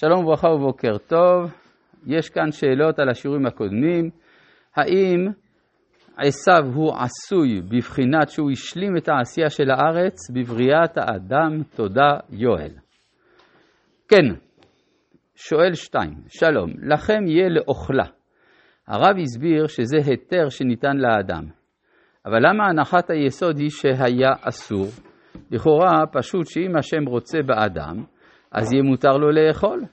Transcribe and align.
שלום 0.00 0.24
וברכה 0.24 0.48
ובוקר 0.48 0.98
טוב. 0.98 1.54
יש 2.06 2.30
כאן 2.30 2.50
שאלות 2.52 2.98
על 2.98 3.08
השיעורים 3.08 3.46
הקודמים. 3.46 4.10
האם 4.76 5.26
עשיו 6.16 6.74
הוא 6.74 6.92
עשוי 6.96 7.60
בבחינת 7.60 8.28
שהוא 8.28 8.50
השלים 8.50 8.96
את 8.96 9.08
העשייה 9.08 9.50
של 9.50 9.70
הארץ 9.70 10.30
בבריאת 10.34 10.98
האדם? 10.98 11.62
תודה 11.76 12.10
יואל. 12.30 12.70
כן, 14.08 14.34
שואל 15.34 15.74
שתיים, 15.74 16.14
שלום, 16.28 16.70
לכם 16.82 17.26
יהיה 17.26 17.48
לאוכלה. 17.48 18.06
הרב 18.86 19.16
הסביר 19.22 19.66
שזה 19.66 19.96
היתר 20.06 20.48
שניתן 20.48 20.96
לאדם. 20.96 21.44
אבל 22.26 22.38
למה 22.48 22.66
הנחת 22.66 23.10
היסוד 23.10 23.58
היא 23.58 23.70
שהיה 23.70 24.32
אסור? 24.40 24.86
לכאורה 25.50 26.06
פשוט 26.12 26.46
שאם 26.46 26.76
השם 26.76 27.04
רוצה 27.06 27.38
באדם, 27.42 28.04
אז 28.52 28.72
יהיה 28.72 28.82
מותר 28.82 29.16
לו 29.16 29.30
לאכול. 29.30 29.84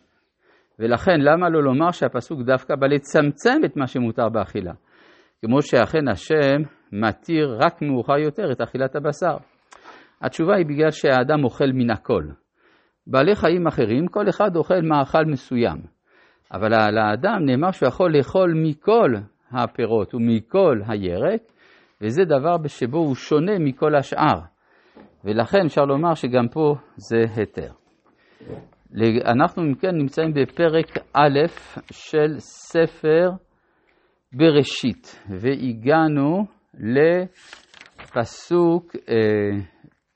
ולכן 0.80 1.20
למה 1.22 1.50
לא 1.50 1.64
לומר 1.64 1.92
שהפסוק 1.92 2.42
דווקא 2.42 2.76
בא 2.76 2.88
לצמצם 2.88 3.62
את 3.66 3.78
מה 3.78 3.88
שמותר 3.88 4.30
באכילה? 4.30 4.74
כמו 5.46 5.62
שאכן 5.62 6.08
השם 6.08 6.62
מתיר 6.92 7.58
רק 7.60 7.82
מאוחר 7.82 8.18
יותר 8.18 8.52
את 8.52 8.62
אכילת 8.62 8.96
הבשר. 8.96 9.38
התשובה 10.22 10.56
היא 10.56 10.66
בגלל 10.66 10.92
שהאדם 10.92 11.44
אוכל 11.44 11.72
מן 11.74 11.90
הכל. 11.90 12.24
בעלי 13.08 13.36
חיים 13.36 13.68
אחרים, 13.68 14.08
כל 14.08 14.30
אחד 14.30 14.56
אוכל 14.56 14.82
מאכל 14.82 15.26
מסוים. 15.26 15.78
אבל 16.54 16.74
על 16.74 16.98
האדם 16.98 17.46
נאמר 17.46 17.72
שהוא 17.72 17.88
יכול 17.88 18.18
לאכול 18.18 18.54
מכל 18.56 19.14
הפירות 19.52 20.16
ומכל 20.16 20.82
הירק, 20.88 21.42
וזה 22.02 22.26
דבר 22.26 22.68
שבו 22.68 22.98
הוא 22.98 23.16
שונה 23.16 23.60
מכל 23.60 23.96
השאר. 23.96 24.40
ולכן 25.24 25.66
אפשר 25.66 25.86
לומר 25.86 26.14
שגם 26.14 26.48
פה 26.48 26.76
זה 26.96 27.18
היתר. 27.36 27.85
אנחנו 29.26 29.64
אם 29.64 29.76
כן 29.76 29.96
נמצאים 29.96 30.34
בפרק 30.34 30.98
א' 31.14 31.40
של 31.92 32.36
ספר 32.40 33.30
בראשית, 34.34 35.24
והגענו 35.30 36.46
לפסוק 38.04 38.96
אה, 39.10 39.52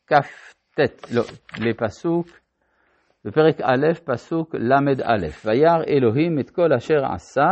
כ"ט, 0.08 0.80
לא, 1.16 1.23
לפסוק, 1.66 2.28
בפרק 3.26 3.62
א', 3.62 3.94
פסוק 4.06 4.56
ל"א, 4.56 5.28
וירא 5.46 5.84
אלוהים 5.88 6.40
את 6.40 6.50
כל 6.50 6.73
אשר 6.73 7.06
עשה, 7.14 7.50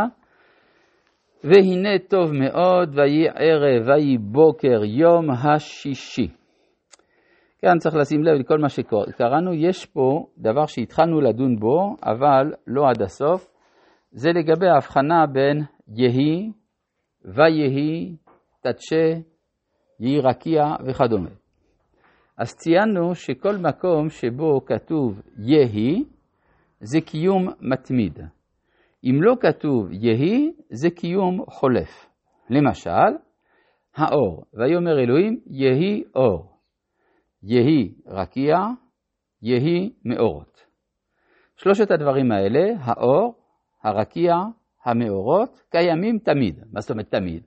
והנה 1.43 1.99
טוב 2.09 2.31
מאוד, 2.33 2.99
ויהי 2.99 3.27
ערב, 3.35 3.87
ויהי 3.87 4.17
בוקר, 4.17 4.83
יום 4.83 5.29
השישי. 5.31 6.27
כאן 7.67 7.77
צריך 7.77 7.95
לשים 7.95 8.23
לב 8.23 8.39
לכל 8.39 8.57
מה 8.57 8.69
שקראנו, 8.69 9.53
יש 9.53 9.85
פה 9.85 10.25
דבר 10.37 10.65
שהתחלנו 10.65 11.21
לדון 11.21 11.59
בו, 11.59 11.95
אבל 12.03 12.53
לא 12.67 12.89
עד 12.89 13.01
הסוף, 13.01 13.47
זה 14.11 14.29
לגבי 14.29 14.67
ההבחנה 14.67 15.25
בין 15.25 15.63
יהי, 15.87 16.51
ויהי, 17.25 18.15
תדשה, 18.61 19.13
יהי 19.99 20.21
רקיע 20.21 20.63
וכדומה. 20.85 21.29
אז 22.37 22.55
ציינו 22.55 23.15
שכל 23.15 23.55
מקום 23.57 24.09
שבו 24.09 24.65
כתוב 24.65 25.21
יהי, 25.37 26.03
זה 26.79 27.01
קיום 27.01 27.47
מתמיד. 27.61 28.19
אם 29.03 29.19
לא 29.21 29.33
כתוב 29.39 29.87
יהי, 29.91 30.51
זה 30.69 30.89
קיום 30.89 31.45
חולף. 31.49 32.09
למשל, 32.49 33.17
האור, 33.95 34.43
ויאמר 34.53 34.99
אלוהים, 34.99 35.39
יהי 35.47 36.03
אור. 36.15 36.56
יהי 37.43 37.93
רקיע, 38.07 38.57
יהי 39.41 39.93
מאורות. 40.05 40.65
שלושת 41.55 41.91
הדברים 41.91 42.31
האלה, 42.31 42.73
האור, 42.79 43.33
הרקיע, 43.83 44.33
המאורות, 44.85 45.61
קיימים 45.69 46.19
תמיד. 46.19 46.59
מה 46.73 46.81
זאת 46.81 46.91
אומרת 46.91 47.11
תמיד? 47.11 47.43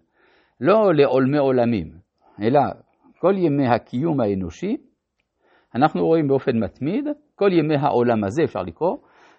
לא 0.61 0.95
לעולמי 0.95 1.39
עולמים, 1.39 1.91
אלא 2.43 2.61
כל 3.19 3.35
ימי 3.37 3.69
הקיום 3.69 4.21
האנושי, 4.21 4.77
אנחנו 5.75 6.07
רואים 6.07 6.29
באופן 6.29 6.59
מתמיד, 6.59 7.05
כל 7.35 7.53
ימי 7.53 7.77
העולם 7.77 8.25
הזה 8.25 8.43
אפשר 8.45 8.63
לקרוא, 8.63 8.97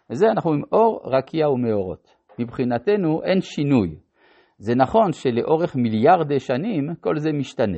וזה 0.10 0.26
אנחנו 0.32 0.50
רואים 0.50 0.64
אור, 0.72 1.02
רקיע 1.06 1.50
ומאורות. 1.50 2.16
מבחינתנו 2.40 3.24
אין 3.24 3.42
שינוי. 3.42 3.96
זה 4.58 4.76
נכון 4.76 5.12
שלאורך 5.12 5.76
מיליארדי 5.76 6.40
שנים 6.40 6.96
כל 7.00 7.18
זה 7.18 7.32
משתנה. 7.32 7.78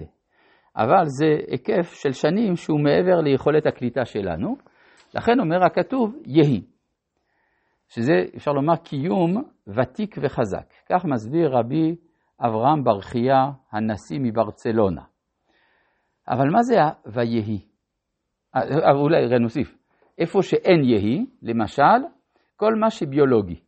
אבל 0.75 1.03
זה 1.05 1.25
היקף 1.47 1.93
של 1.93 2.11
שנים 2.11 2.55
שהוא 2.55 2.79
מעבר 2.79 3.21
ליכולת 3.21 3.65
הקליטה 3.65 4.05
שלנו. 4.05 4.55
לכן 5.15 5.39
אומר 5.39 5.65
הכתוב 5.65 6.15
יהי, 6.25 6.61
שזה 7.89 8.13
אפשר 8.35 8.51
לומר 8.51 8.75
קיום 8.75 9.43
ותיק 9.67 10.15
וחזק. 10.21 10.73
כך 10.89 11.05
מסביר 11.05 11.49
רבי 11.57 11.95
אברהם 12.39 12.83
ברכיה, 12.83 13.51
הנשיא 13.71 14.19
מברצלונה. 14.21 15.01
אבל 16.27 16.49
מה 16.49 16.61
זה 16.61 16.81
ה"ויהי"? 16.81 17.59
אה, 18.55 18.91
אולי 18.91 19.39
נוסיף, 19.39 19.77
איפה 20.17 20.41
שאין 20.41 20.83
יהי, 20.83 21.25
למשל, 21.41 22.07
כל 22.55 22.75
מה 22.75 22.89
שביולוגי. 22.89 23.59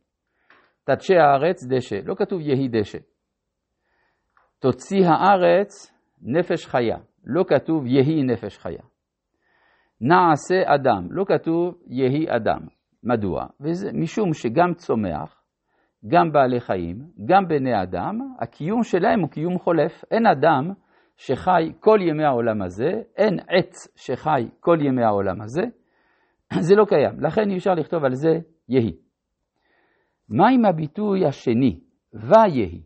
תדשא 0.84 1.14
הארץ 1.14 1.66
דשא, 1.68 1.96
לא 2.04 2.14
כתוב 2.14 2.40
יהי 2.40 2.68
דשא. 2.68 2.98
תוציא 4.58 5.06
הארץ 5.06 5.95
נפש 6.22 6.66
חיה, 6.66 6.98
לא 7.24 7.44
כתוב 7.48 7.86
יהי 7.86 8.22
נפש 8.22 8.58
חיה. 8.58 8.82
נעשה 10.00 10.74
אדם, 10.74 11.08
לא 11.10 11.24
כתוב 11.24 11.74
יהי 11.86 12.26
אדם. 12.36 12.60
מדוע? 13.04 13.46
וזה 13.60 13.90
משום 13.92 14.32
שגם 14.32 14.74
צומח, 14.74 15.42
גם 16.08 16.32
בעלי 16.32 16.60
חיים, 16.60 16.96
גם 17.24 17.48
בני 17.48 17.82
אדם, 17.82 18.18
הקיום 18.40 18.82
שלהם 18.82 19.20
הוא 19.20 19.30
קיום 19.30 19.58
חולף. 19.58 20.04
אין 20.10 20.26
אדם 20.26 20.72
שחי 21.16 21.72
כל 21.80 21.98
ימי 22.00 22.24
העולם 22.24 22.62
הזה, 22.62 22.90
אין 23.16 23.38
עץ 23.48 23.96
שחי 23.96 24.48
כל 24.60 24.78
ימי 24.80 25.02
העולם 25.02 25.40
הזה, 25.42 25.62
זה 26.68 26.74
לא 26.74 26.84
קיים. 26.84 27.20
לכן 27.20 27.50
אי 27.50 27.56
אפשר 27.56 27.74
לכתוב 27.74 28.04
על 28.04 28.14
זה 28.14 28.38
יהי. 28.68 28.96
מה 30.28 30.48
עם 30.48 30.64
הביטוי 30.64 31.26
השני, 31.26 31.80
ויהי? 32.14 32.82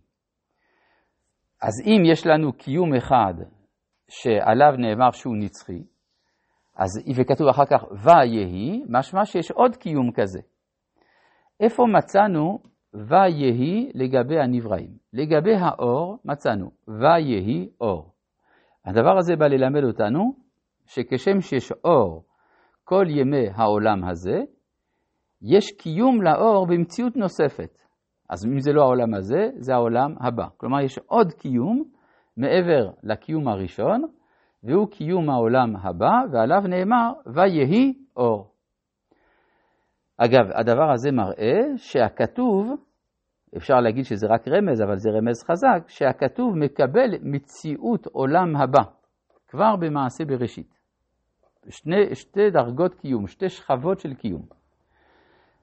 אז 1.63 1.83
אם 1.87 2.03
יש 2.13 2.27
לנו 2.27 2.53
קיום 2.53 2.95
אחד 2.95 3.35
שעליו 4.09 4.73
נאמר 4.79 5.11
שהוא 5.11 5.37
נצחי, 5.37 5.83
אז 6.77 6.89
וכתוב 7.17 7.49
אחר 7.49 7.67
כך 7.67 7.85
ויהי, 8.05 8.85
משמע 8.89 9.25
שיש 9.25 9.51
עוד 9.51 9.77
קיום 9.77 10.13
כזה. 10.13 10.41
איפה 11.61 11.87
מצאנו 11.87 12.59
ויהי 12.95 13.91
לגבי 13.95 14.41
הנבראים? 14.41 14.91
לגבי 15.13 15.55
האור 15.55 16.19
מצאנו 16.25 16.71
ויהי 16.89 17.69
אור. 17.81 18.13
הדבר 18.85 19.19
הזה 19.19 19.37
בא 19.37 19.47
ללמד 19.47 19.85
אותנו 19.85 20.33
שכשם 20.87 21.41
שיש 21.41 21.73
אור 21.85 22.25
כל 22.85 23.05
ימי 23.09 23.47
העולם 23.55 24.05
הזה, 24.05 24.41
יש 25.43 25.71
קיום 25.71 26.23
לאור 26.23 26.67
במציאות 26.67 27.17
נוספת. 27.17 27.79
אז 28.31 28.47
אם 28.47 28.61
זה 28.61 28.73
לא 28.73 28.83
העולם 28.83 29.15
הזה, 29.15 29.51
זה 29.57 29.75
העולם 29.75 30.15
הבא. 30.21 30.47
כלומר, 30.57 30.81
יש 30.81 30.99
עוד 30.99 31.33
קיום 31.33 31.85
מעבר 32.37 32.91
לקיום 33.03 33.49
הראשון, 33.49 34.03
והוא 34.65 34.89
קיום 34.91 35.31
העולם 35.31 35.77
הבא, 35.77 36.13
ועליו 36.33 36.61
נאמר, 36.69 37.13
ויהי 37.27 37.95
אור. 38.17 38.51
אגב, 40.17 40.51
הדבר 40.55 40.91
הזה 40.93 41.13
מראה 41.13 41.61
שהכתוב, 41.77 42.71
אפשר 43.57 43.81
להגיד 43.81 44.05
שזה 44.05 44.27
רק 44.27 44.49
רמז, 44.49 44.83
אבל 44.83 44.97
זה 44.97 45.11
רמז 45.11 45.45
חזק, 45.45 45.89
שהכתוב 45.89 46.57
מקבל 46.57 47.11
מציאות 47.23 48.07
עולם 48.07 48.57
הבא, 48.57 48.83
כבר 49.49 49.77
במעשה 49.77 50.25
בראשית. 50.25 50.75
שני, 51.69 52.15
שתי 52.15 52.51
דרגות 52.51 52.95
קיום, 52.95 53.27
שתי 53.27 53.49
שכבות 53.49 54.01
של 54.01 54.15
קיום. 54.15 54.43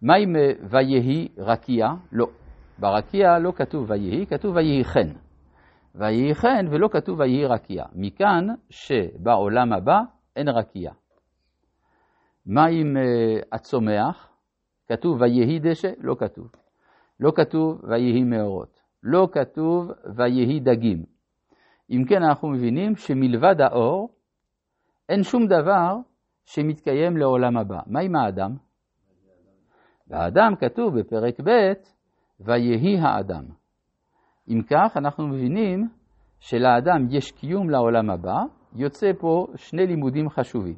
מה 0.01 0.15
עם 0.15 0.35
ויהי 0.69 1.27
רקיע? 1.37 1.87
לא. 2.11 2.27
ברקיע 2.79 3.39
לא 3.39 3.51
כתוב 3.51 3.89
ויהי, 3.89 4.25
כתוב 4.25 4.55
ויהי 4.55 4.83
חן. 4.83 5.09
ויהי 5.95 6.35
חן 6.35 6.65
ולא 6.71 6.87
כתוב 6.91 7.19
ויהי 7.19 7.45
רקיע. 7.45 7.85
מכאן 7.95 8.47
שבעולם 8.69 9.73
הבא 9.73 9.99
אין 10.35 10.49
רקיע. 10.49 10.91
מה 12.45 12.65
עם 12.65 12.97
uh, 12.97 13.45
הצומח? 13.51 14.29
כתוב 14.87 15.21
ויהי 15.21 15.59
דשא? 15.59 15.91
לא 15.99 16.15
כתוב. 16.19 16.51
לא 17.19 17.31
כתוב 17.35 17.81
ויהי 17.83 18.23
מאורות. 18.23 18.79
לא 19.03 19.27
כתוב 19.31 19.91
ויהי 20.15 20.59
דגים. 20.59 21.03
אם 21.89 22.03
כן 22.09 22.23
אנחנו 22.23 22.47
מבינים 22.47 22.95
שמלבד 22.95 23.61
האור 23.61 24.09
אין 25.09 25.23
שום 25.23 25.47
דבר 25.47 25.95
שמתקיים 26.45 27.17
לעולם 27.17 27.57
הבא. 27.57 27.79
מה 27.87 27.99
עם 27.99 28.15
האדם? 28.15 28.55
באדם 30.07 30.53
כתוב 30.59 30.99
בפרק 30.99 31.41
ב' 31.41 31.73
ויהי 32.39 32.97
האדם. 32.99 33.45
אם 34.49 34.61
כך, 34.69 34.97
אנחנו 34.97 35.27
מבינים 35.27 35.89
שלאדם 36.39 37.07
יש 37.09 37.31
קיום 37.31 37.69
לעולם 37.69 38.09
הבא, 38.09 38.37
יוצא 38.75 39.07
פה 39.19 39.47
שני 39.55 39.87
לימודים 39.87 40.29
חשובים. 40.29 40.77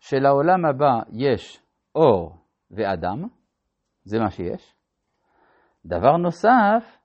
שלעולם 0.00 0.64
הבא 0.64 1.00
יש 1.12 1.60
אור 1.94 2.36
ואדם, 2.70 3.28
זה 4.04 4.18
מה 4.18 4.30
שיש. 4.30 4.74
דבר 5.86 6.16
נוסף, 6.16 6.98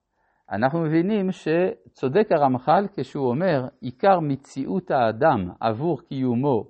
אנחנו 0.52 0.80
מבינים 0.80 1.28
שצודק 1.32 2.28
הרמח"ל 2.32 2.88
כשהוא 2.96 3.30
אומר, 3.30 3.68
עיקר 3.82 4.20
מציאות 4.20 4.92
האדם 4.92 5.50
עבור 5.60 6.02
קיומו 6.02 6.64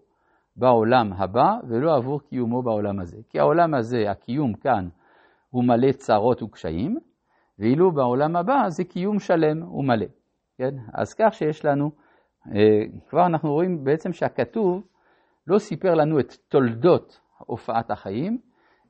בעולם 0.56 1.14
הבא 1.14 1.56
ולא 1.68 1.96
עבור 1.96 2.22
קיומו 2.22 2.62
בעולם 2.64 3.00
הזה. 3.00 3.18
כי 3.30 3.40
העולם 3.40 3.74
הזה, 3.74 4.12
הקיום 4.12 4.54
כאן, 4.54 4.88
הוא 5.54 5.64
מלא 5.64 5.92
צרות 5.92 6.44
וקשיים, 6.44 6.98
ואילו 7.60 7.92
בעולם 7.92 8.36
הבא 8.36 8.70
זה 8.70 8.84
קיום 8.84 9.20
שלם 9.20 9.74
ומלא. 9.74 10.06
כן? 10.58 10.76
אז 10.94 11.14
כך 11.14 11.34
שיש 11.34 11.66
לנו, 11.66 11.92
אה, 12.56 12.84
כבר 13.10 13.26
אנחנו 13.26 13.54
רואים 13.54 13.84
בעצם 13.84 14.14
שהכתוב 14.14 14.88
לא 15.48 15.60
סיפר 15.60 15.94
לנו 15.94 16.20
את 16.20 16.34
תולדות 16.48 17.20
הופעת 17.38 17.92
החיים, 17.92 18.38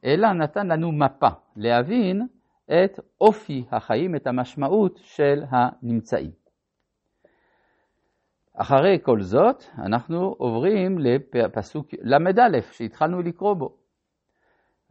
אלא 0.06 0.34
נתן 0.34 0.68
לנו 0.68 0.92
מפה 0.92 1.28
להבין 1.56 2.28
את 2.66 3.00
אופי 3.22 3.66
החיים, 3.72 4.16
את 4.16 4.28
המשמעות 4.28 5.00
של 5.04 5.44
הנמצאים. 5.50 6.32
אחרי 8.54 9.00
כל 9.04 9.22
זאת, 9.22 9.64
אנחנו 9.78 10.36
עוברים 10.38 10.98
לפסוק 11.00 11.88
ל"א 12.02 12.62
שהתחלנו 12.72 13.22
לקרוא 13.22 13.54
בו. 13.54 13.83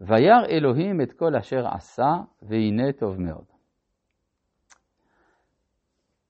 וירא 0.06 0.46
אלוהים 0.50 1.00
את 1.00 1.12
כל 1.12 1.36
אשר 1.36 1.66
עשה, 1.66 2.12
והנה 2.42 2.92
טוב 2.92 3.20
מאוד. 3.20 3.44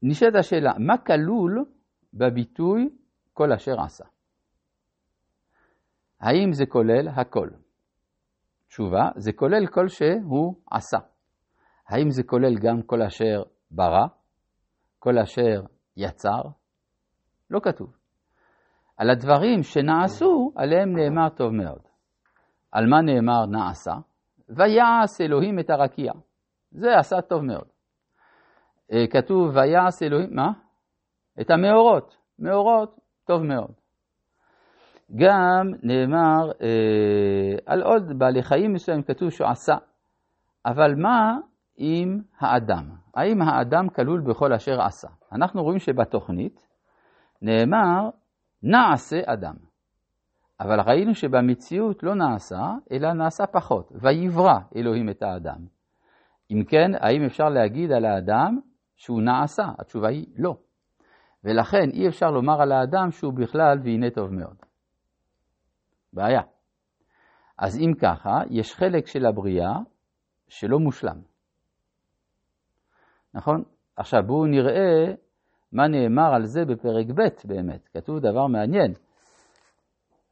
נשאלת 0.03 0.35
השאלה, 0.35 0.73
מה 0.79 0.99
כלול 0.99 1.65
בביטוי 2.15 2.89
כל 3.33 3.53
אשר 3.53 3.81
עשה? 3.81 4.05
האם 6.21 6.53
זה 6.53 6.67
כולל 6.67 7.09
הכל? 7.09 7.49
תשובה, 8.67 9.11
זה 9.17 9.33
כולל 9.33 9.67
כל 9.67 9.89
שהוא 9.89 10.55
עשה. 10.71 10.99
האם 11.89 12.11
זה 12.11 12.23
כולל 12.23 12.55
גם 12.63 12.83
כל 12.83 13.03
אשר 13.03 13.43
ברא? 13.71 14.07
כל 14.99 15.19
אשר 15.19 15.63
יצר? 15.97 16.43
לא 17.51 17.61
כתוב. 17.63 17.97
על 18.97 19.11
הדברים 19.11 19.63
שנעשו, 19.63 20.53
עליהם 20.57 20.97
נאמר 20.97 21.29
טוב 21.29 21.53
מאוד. 21.53 21.92
על 22.73 22.87
מה 22.87 23.01
נאמר 23.01 23.47
נעשה? 23.47 23.95
ויעש 24.49 25.21
אלוהים 25.21 25.59
את 25.59 25.71
הרקיע. 25.71 26.13
זה 26.71 26.99
עשה 26.99 27.21
טוב 27.21 27.43
מאוד. 27.43 27.67
אה, 28.93 29.05
כתוב 29.11 29.57
ויעש 29.57 30.03
אלוהים, 30.03 30.29
מה? 30.33 30.53
את 31.41 31.51
המאורות. 31.51 32.17
מאורות, 32.39 33.01
טוב 33.25 33.43
מאוד. 33.43 33.73
גם 35.17 35.71
נאמר 35.83 36.51
אה, 36.63 37.57
על 37.67 37.83
עוד 37.83 38.19
בעלי 38.19 38.43
חיים 38.43 38.73
מסוים 38.73 39.03
כתוב 39.03 39.31
שהוא 39.31 39.49
עשה. 39.49 39.77
אבל 40.67 40.95
מה 40.95 41.39
עם 41.77 42.21
האדם? 42.39 42.85
האם 43.15 43.43
האדם 43.43 43.89
כלול 43.89 44.21
בכל 44.21 44.53
אשר 44.53 44.83
עשה? 44.83 45.09
אנחנו 45.33 45.63
רואים 45.63 45.79
שבתוכנית 45.79 46.67
נאמר 47.43 48.11
נעשה 48.63 49.21
אדם. 49.27 49.55
אבל 50.63 50.81
ראינו 50.81 51.15
שבמציאות 51.15 52.03
לא 52.03 52.15
נעשה, 52.15 52.75
אלא 52.93 53.13
נעשה 53.13 53.47
פחות. 53.47 53.93
ויברא 53.95 54.59
אלוהים 54.77 55.09
את 55.11 55.23
האדם. 55.23 55.67
אם 56.51 56.65
כן, 56.65 56.91
האם 57.01 57.25
אפשר 57.25 57.49
להגיד 57.49 57.93
על 57.93 58.05
האדם 58.05 58.61
שהוא 58.97 59.23
נעשה? 59.23 59.65
התשובה 59.79 60.09
היא 60.09 60.27
לא. 60.39 60.57
ולכן 61.45 61.91
אי 61.93 62.09
אפשר 62.09 62.31
לומר 62.31 62.63
על 62.63 62.73
האדם 62.73 63.11
שהוא 63.11 63.33
בכלל 63.33 63.79
והנה 63.85 64.11
טוב 64.11 64.31
מאוד. 64.31 64.57
בעיה. 66.13 66.43
אז 67.59 67.79
אם 67.79 67.95
ככה, 68.01 68.41
יש 68.51 68.75
חלק 68.75 69.07
של 69.07 69.27
הבריאה 69.27 69.75
שלא 70.49 70.79
מושלם. 70.79 71.17
נכון? 73.35 73.63
עכשיו 73.97 74.23
בואו 74.27 74.47
נראה 74.47 75.15
מה 75.73 75.89
נאמר 75.89 76.35
על 76.35 76.45
זה 76.45 76.65
בפרק 76.65 77.07
ב' 77.07 77.49
באמת. 77.49 77.89
כתוב 77.89 78.19
דבר 78.19 78.47
מעניין. 78.47 78.93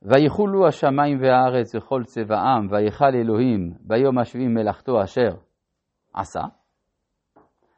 ויחולו 0.03 0.67
השמיים 0.67 1.19
והארץ 1.21 1.75
וכל 1.75 2.03
צבעם, 2.05 2.69
ויכל 2.71 3.15
אלוהים 3.15 3.75
ביום 3.81 4.19
השביעי 4.19 4.49
מלאכתו 4.49 5.03
אשר 5.03 5.29
עשה. 6.15 6.41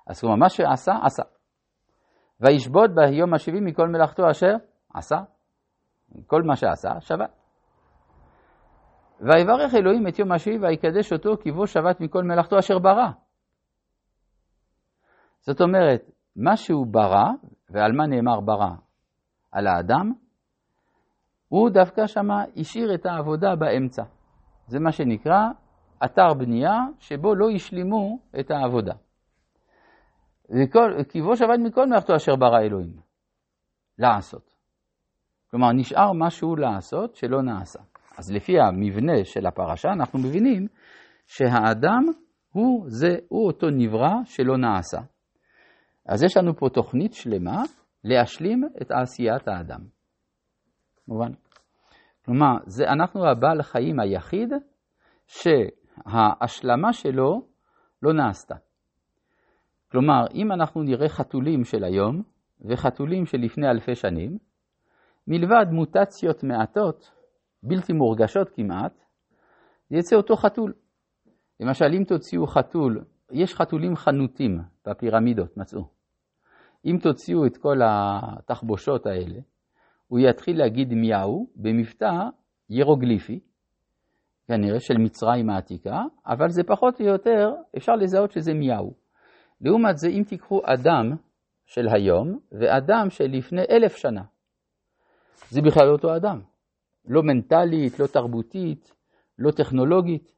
אז 0.06 0.20
כלומר, 0.20 0.36
מה 0.36 0.48
שעשה, 0.48 0.92
עשה. 1.02 1.22
וישבות 2.40 2.90
ביום 2.94 3.34
השביעי 3.34 3.60
מכל 3.60 3.88
מלאכתו 3.88 4.30
אשר 4.30 4.54
עשה. 4.94 5.16
כל 6.26 6.42
מה 6.42 6.56
שעשה, 6.56 7.00
שבת. 7.00 7.30
ויברך 9.20 9.74
אלוהים 9.74 10.08
את 10.08 10.18
יום 10.18 10.32
השביעי 10.32 10.58
ויקדש 10.58 11.12
אותו 11.12 11.36
כי 11.42 11.52
בו 11.52 11.66
שבת 11.66 12.00
מכל 12.00 12.22
מלאכתו 12.24 12.58
אשר 12.58 12.78
ברא. 12.78 13.08
זאת 15.40 15.60
אומרת, 15.60 16.10
מה 16.36 16.56
שהוא 16.56 16.86
ברא, 16.86 17.24
ועל 17.70 17.92
מה 17.92 18.06
נאמר 18.06 18.40
ברא? 18.40 18.70
על 19.52 19.66
האדם, 19.66 20.12
הוא 21.52 21.70
דווקא 21.70 22.06
שמה 22.06 22.44
השאיר 22.56 22.94
את 22.94 23.06
העבודה 23.06 23.56
באמצע. 23.56 24.02
זה 24.66 24.80
מה 24.80 24.92
שנקרא 24.92 25.40
אתר 26.04 26.34
בנייה 26.38 26.78
שבו 26.98 27.34
לא 27.34 27.50
השלימו 27.54 28.18
את 28.40 28.50
העבודה. 28.50 28.94
כי 31.08 31.22
בו 31.22 31.36
שבת 31.36 31.58
מכל 31.58 31.86
מלאכתו 31.86 32.16
אשר 32.16 32.36
ברא 32.36 32.60
אלוהים. 32.60 32.96
לעשות. 33.98 34.54
כלומר, 35.50 35.72
נשאר 35.72 36.12
משהו 36.12 36.56
לעשות 36.56 37.14
שלא 37.14 37.42
נעשה. 37.42 37.80
אז 38.18 38.32
לפי 38.32 38.60
המבנה 38.60 39.24
של 39.24 39.46
הפרשה 39.46 39.88
אנחנו 39.88 40.18
מבינים 40.18 40.66
שהאדם 41.26 42.02
הוא 42.52 42.84
זה, 42.88 43.16
הוא 43.28 43.46
אותו 43.46 43.66
נברא 43.70 44.14
שלא 44.24 44.56
נעשה. 44.56 44.98
אז 46.06 46.22
יש 46.22 46.36
לנו 46.36 46.56
פה 46.56 46.68
תוכנית 46.68 47.12
שלמה 47.14 47.62
להשלים 48.04 48.64
את 48.82 48.90
עשיית 48.90 49.48
האדם. 49.48 50.01
מובן? 51.08 51.32
כלומר, 52.24 52.56
זה, 52.66 52.84
אנחנו 52.88 53.26
הבעל 53.26 53.62
חיים 53.62 54.00
היחיד 54.00 54.52
שההשלמה 55.26 56.92
שלו 56.92 57.46
לא 58.02 58.12
נעשתה. 58.12 58.54
כלומר, 59.90 60.24
אם 60.34 60.52
אנחנו 60.52 60.82
נראה 60.82 61.08
חתולים 61.08 61.64
של 61.64 61.84
היום 61.84 62.22
וחתולים 62.60 63.26
של 63.26 63.38
לפני 63.38 63.70
אלפי 63.70 63.94
שנים, 63.94 64.38
מלבד 65.26 65.66
מוטציות 65.70 66.44
מעטות, 66.44 67.10
בלתי 67.62 67.92
מורגשות 67.92 68.48
כמעט, 68.48 69.04
יצא 69.90 70.16
אותו 70.16 70.36
חתול. 70.36 70.72
למשל, 71.60 71.84
אם 71.98 72.04
תוציאו 72.04 72.46
חתול, 72.46 73.04
יש 73.32 73.54
חתולים 73.54 73.96
חנותים 73.96 74.60
בפירמידות, 74.86 75.56
מצאו. 75.56 75.88
אם 76.84 76.98
תוציאו 77.02 77.46
את 77.46 77.56
כל 77.56 77.76
התחבושות 77.84 79.06
האלה, 79.06 79.40
הוא 80.12 80.20
יתחיל 80.20 80.58
להגיד 80.58 80.94
מיהו 80.94 81.46
במבטא 81.56 82.12
ירוגליפי, 82.70 83.40
כנראה 84.46 84.80
של 84.80 84.98
מצרים 84.98 85.50
העתיקה, 85.50 86.02
אבל 86.26 86.48
זה 86.48 86.62
פחות 86.64 87.00
או 87.00 87.06
יותר, 87.06 87.50
אפשר 87.76 87.92
לזהות 87.92 88.32
שזה 88.32 88.54
מיהו. 88.54 88.94
לעומת 89.60 89.96
זה, 89.98 90.08
אם 90.08 90.22
תיקחו 90.28 90.60
אדם 90.64 91.16
של 91.66 91.88
היום 91.88 92.38
ואדם 92.52 93.10
של 93.10 93.24
לפני 93.24 93.62
אלף 93.70 93.96
שנה, 93.96 94.22
זה 95.48 95.60
בכלל 95.62 95.88
אותו 95.88 96.16
אדם. 96.16 96.40
לא 97.08 97.22
מנטלית, 97.22 98.00
לא 98.00 98.06
תרבותית, 98.06 98.94
לא 99.38 99.50
טכנולוגית. 99.50 100.32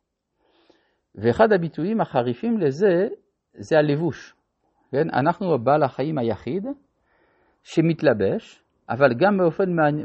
ואחד 1.15 1.53
הביטויים 1.53 2.01
החריפים 2.01 2.59
לזה, 2.59 3.09
זה 3.55 3.79
הלבוש. 3.79 4.35
כן? 4.91 5.11
אנחנו 5.11 5.55
הבעל 5.55 5.83
החיים 5.83 6.19
היחיד 6.19 6.65
שמתלבש, 7.63 8.64
אבל 8.89 9.15
גם 9.15 9.39
באופן 9.39 9.65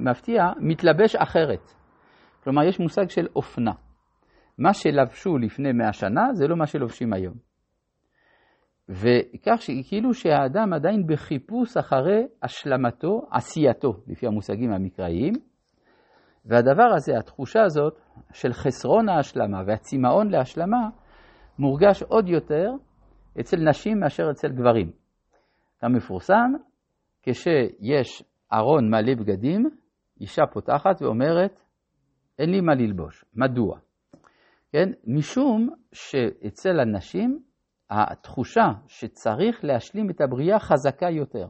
מפתיע, 0.09 0.43
מתלבש 0.59 1.15
אחרת. 1.15 1.73
כלומר, 2.43 2.63
יש 2.63 2.79
מושג 2.79 3.09
של 3.09 3.27
אופנה. 3.35 3.71
מה 4.57 4.73
שלבשו 4.73 5.37
לפני 5.37 5.71
מאה 5.71 5.93
שנה, 5.93 6.33
זה 6.33 6.47
לא 6.47 6.55
מה 6.55 6.67
שלובשים 6.67 7.13
היום. 7.13 7.33
וכך 8.89 9.61
שכאילו 9.61 10.13
שהאדם 10.13 10.73
עדיין 10.73 11.07
בחיפוש 11.07 11.77
אחרי 11.77 12.27
השלמתו, 12.43 13.21
עשייתו, 13.31 13.93
לפי 14.07 14.27
המושגים 14.27 14.71
המקראיים, 14.71 15.33
והדבר 16.45 16.93
הזה, 16.95 17.17
התחושה 17.17 17.63
הזאת 17.63 17.93
של 18.33 18.53
חסרון 18.53 19.09
ההשלמה 19.09 19.61
והצמאון 19.67 20.29
להשלמה, 20.29 20.89
מורגש 21.59 22.03
עוד 22.03 22.29
יותר 22.29 22.69
אצל 23.39 23.57
נשים 23.57 23.99
מאשר 23.99 24.23
אצל 24.31 24.47
גברים. 24.47 24.91
כמפורסם, 25.79 26.51
כשיש 27.23 28.23
ארון 28.53 28.89
מלא 28.89 29.15
בגדים, 29.15 29.69
אישה 30.21 30.45
פותחת 30.45 31.01
ואומרת, 31.01 31.59
אין 32.39 32.49
לי 32.49 32.61
מה 32.61 32.75
ללבוש. 32.75 33.25
מדוע? 33.35 33.79
כן? 34.71 34.89
משום 35.07 35.69
שאצל 35.91 36.79
הנשים 36.79 37.39
התחושה 37.89 38.67
שצריך 38.87 39.63
להשלים 39.63 40.09
את 40.09 40.21
הבריאה 40.21 40.59
חזקה 40.59 41.09
יותר. 41.09 41.47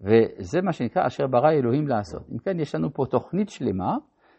וזה 0.00 0.62
מה 0.62 0.72
שנקרא 0.72 1.06
אשר 1.06 1.26
ברא 1.26 1.50
אלוהים 1.50 1.88
לעשות. 1.88 2.22
אם 2.32 2.38
כן, 2.38 2.60
יש 2.60 2.74
לנו 2.74 2.94
פה 2.94 3.04
תוכנית 3.10 3.48
שלמה 3.48 3.96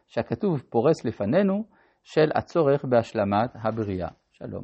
שהכתוב 0.07 0.63
פורס 0.69 1.05
לפנינו 1.05 1.63
של 2.03 2.29
הצורך 2.35 2.85
בהשלמת 2.85 3.49
הבריאה. 3.55 4.09
שלום. 4.31 4.63